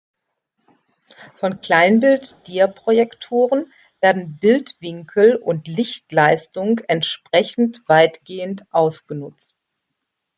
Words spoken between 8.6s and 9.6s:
ausgenutzt.